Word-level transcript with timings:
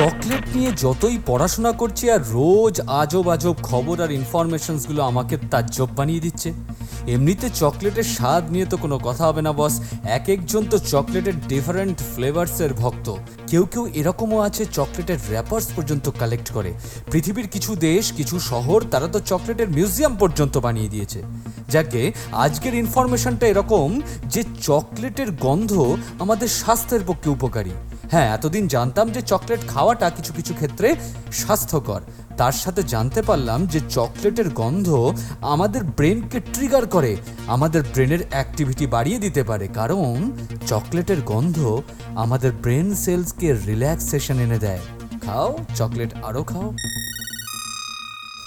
Chocolate 0.00 0.44
নিয়ে 0.56 0.70
যতই 0.76 1.18
পড়াশোনা 1.26 1.72
করছি 1.72 2.04
আর 2.10 2.20
রোজ 2.32 2.80
আজব 3.00 3.26
আজব 3.28 3.56
খবর 3.62 3.96
আর 4.00 4.10
ইনফরমেশনসগুলো 4.10 5.00
আমাকে 5.02 5.34
তাজ্জব 5.50 5.88
বানিয়ে 5.96 6.20
দিচ্ছে। 6.20 6.52
এমনিতে 7.06 7.46
চকলেটের 7.54 8.06
স্বাদ 8.16 8.42
নিয়ে 8.50 8.66
তো 8.66 8.76
কোনো 8.76 8.98
কথা 8.98 9.24
হবে 9.26 9.42
না 9.42 9.52
বস 9.52 9.74
এক 10.16 10.28
একজন 10.28 10.62
তো 10.70 10.76
চকলেটের 10.92 11.36
ডিফারেন্ট 11.48 11.96
ফ্লেভার্সের 12.14 12.72
ভক্ত। 12.74 13.06
কেউ 13.50 13.64
কেউ 13.72 13.84
এরকমও 13.94 14.38
আছে 14.40 14.62
চকলেটের 14.66 15.18
র্যাপার্স 15.30 15.66
পর্যন্ত 15.76 16.06
কালেক্ট 16.20 16.48
করে। 16.52 16.70
পৃথিবীর 17.12 17.48
কিছু 17.48 17.76
দেশ, 17.76 18.12
কিছু 18.12 18.36
শহর, 18.40 18.78
তারা 18.92 19.06
তো 19.06 19.18
চকলেটের 19.20 19.68
মিউজিয়াম 19.68 20.14
পর্যন্ত 20.16 20.54
বানিয়ে 20.58 20.88
দিয়েছে। 20.88 21.22
যাকে 21.70 22.12
আজকের 22.32 22.74
ইনফরমেশনটা 22.74 23.46
এরকম 23.46 24.00
যে 24.24 24.42
চকলেটের 24.62 25.30
গন্ধ 25.30 25.96
আমাদের 26.18 26.48
স্বাস্থ্যের 26.48 27.00
পক্ষে 27.06 27.30
উপকারী। 27.30 27.70
হ্যাঁ 28.10 28.34
এতদিন 28.34 28.68
জানতাম 28.68 29.10
যে 29.10 29.22
চকলেট 29.22 29.60
খাওয়াটা 29.68 30.10
কিছু 30.10 30.32
কিছু 30.32 30.54
ক্ষেত্রে 30.54 30.96
স্বাস্থ্যকর। 31.32 32.00
তার 32.36 32.52
সাথে 32.52 32.82
জানতে 32.82 33.22
পারলাম 33.22 33.66
যে 33.66 33.80
চকলেটের 33.88 34.48
গন্ধ 34.50 34.88
আমাদের 35.40 35.84
ব্রেনকে 35.84 36.40
ট্রিগার 36.40 36.86
করে, 36.86 37.16
আমাদের 37.46 37.82
ব্রেনের 37.94 38.22
অ্যাক্টিভিটি 38.30 38.86
বাড়িয়ে 38.86 39.18
দিতে 39.18 39.42
পারে। 39.42 39.68
কারণ 39.68 40.30
চকলেটের 40.66 41.20
গন্ধ 41.22 41.58
আমাদের 42.14 42.52
ব্রেন 42.62 42.94
সেলসকে 42.94 43.48
রিল্যাক্সেশন 43.66 44.38
এনে 44.38 44.58
দেয়। 44.58 44.82
খাও, 45.26 45.58
চকলেট 45.74 46.10
আরও 46.22 46.42
খাও। 46.42 46.72